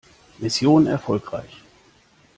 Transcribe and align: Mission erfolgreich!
Mission 0.39 0.87
erfolgreich! 0.87 1.61